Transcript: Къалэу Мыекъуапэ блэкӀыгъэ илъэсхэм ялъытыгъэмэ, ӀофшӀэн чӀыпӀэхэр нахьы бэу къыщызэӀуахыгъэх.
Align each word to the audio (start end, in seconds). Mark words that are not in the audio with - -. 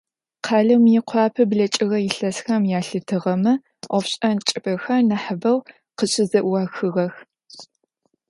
Къалэу 0.45 0.79
Мыекъуапэ 0.85 1.43
блэкӀыгъэ 1.49 1.99
илъэсхэм 2.09 2.63
ялъытыгъэмэ, 2.77 3.53
ӀофшӀэн 3.89 4.37
чӀыпӀэхэр 4.47 5.01
нахьы 5.09 5.35
бэу 5.41 5.59
къыщызэӀуахыгъэх. 5.97 7.15